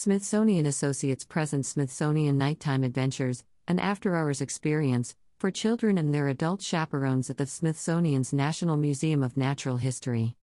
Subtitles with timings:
[0.00, 6.62] Smithsonian Associates presents Smithsonian Nighttime Adventures, an after hours experience for children and their adult
[6.62, 10.36] chaperones at the Smithsonian's National Museum of Natural History.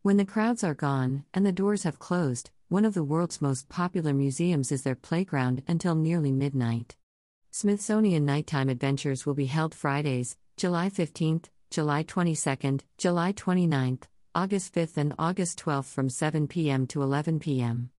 [0.00, 3.68] When the crowds are gone and the doors have closed, one of the world's most
[3.68, 6.96] popular museums is their playground until nearly midnight.
[7.50, 14.04] Smithsonian Nighttime Adventures will be held Fridays, July 15th, July 22nd, July 29th,
[14.34, 16.86] August 5th, and August 12th from 7 p.m.
[16.86, 17.90] to 11 p.m.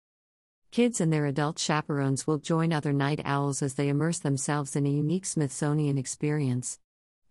[0.73, 4.87] Kids and their adult chaperones will join other night owls as they immerse themselves in
[4.87, 6.79] a unique Smithsonian experience.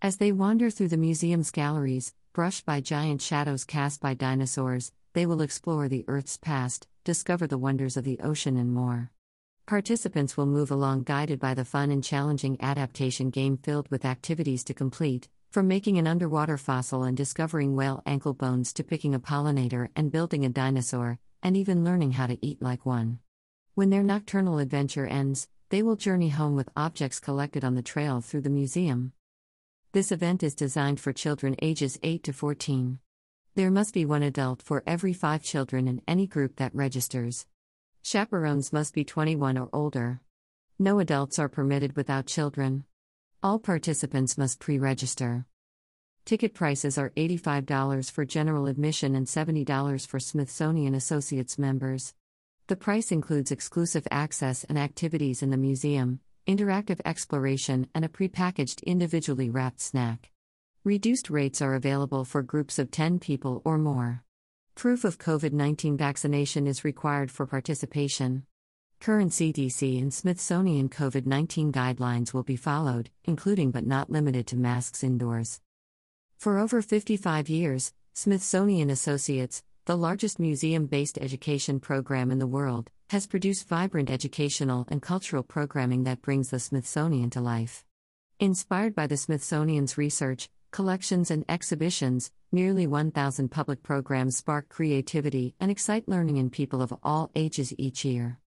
[0.00, 5.26] As they wander through the museum's galleries, brushed by giant shadows cast by dinosaurs, they
[5.26, 9.10] will explore the Earth's past, discover the wonders of the ocean, and more.
[9.66, 14.62] Participants will move along guided by the fun and challenging adaptation game filled with activities
[14.62, 19.18] to complete, from making an underwater fossil and discovering whale ankle bones to picking a
[19.18, 23.18] pollinator and building a dinosaur, and even learning how to eat like one.
[23.74, 28.20] When their nocturnal adventure ends, they will journey home with objects collected on the trail
[28.20, 29.14] through the museum.
[29.92, 32.98] This event is designed for children ages 8 to 14.
[33.54, 37.46] There must be one adult for every five children in any group that registers.
[38.02, 40.20] Chaperones must be 21 or older.
[40.78, 42.84] No adults are permitted without children.
[43.42, 45.46] All participants must pre register.
[46.26, 52.12] Ticket prices are $85 for general admission and $70 for Smithsonian Associates members.
[52.72, 58.82] The price includes exclusive access and activities in the museum, interactive exploration, and a prepackaged
[58.84, 60.30] individually wrapped snack.
[60.82, 64.24] Reduced rates are available for groups of 10 people or more.
[64.74, 68.46] Proof of COVID 19 vaccination is required for participation.
[69.00, 74.56] Current CDC and Smithsonian COVID 19 guidelines will be followed, including but not limited to
[74.56, 75.60] masks indoors.
[76.38, 82.88] For over 55 years, Smithsonian Associates, the largest museum based education program in the world,
[83.10, 87.84] has produced vibrant educational and cultural programming that brings the Smithsonian to life.
[88.38, 95.68] Inspired by the Smithsonian's research, collections, and exhibitions, nearly 1,000 public programs spark creativity and
[95.68, 98.38] excite learning in people of all ages each year.